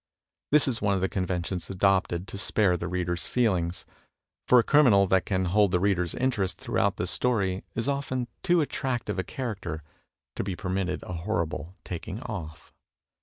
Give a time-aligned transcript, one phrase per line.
[0.49, 3.85] This is one of the conven tions adopted to spare the reader's feelings.
[4.47, 8.61] For a criminal that can hold the reader's interest throughout the story is often too
[8.61, 9.83] attractive a character
[10.37, 12.73] to be permitted a horrible taking off.